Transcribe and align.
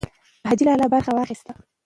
حاجي 0.47 0.65
لالی 0.65 0.87
برخه 0.93 1.11
واخیسته. 1.15 1.53